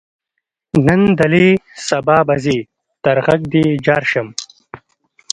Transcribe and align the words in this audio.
نن 0.85 1.01
دلې 1.19 1.47
سبا 1.87 2.17
به 2.27 2.35
ځې 2.43 2.57
تر 3.03 3.17
غږ 3.25 3.41
دې 3.53 3.65
جار 3.85 4.03
شم. 4.11 4.27